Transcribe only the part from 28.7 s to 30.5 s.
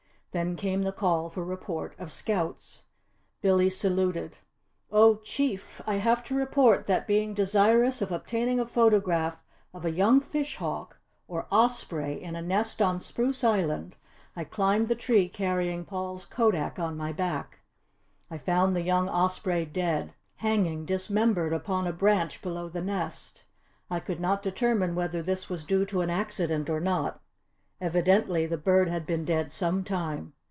had been dead some time.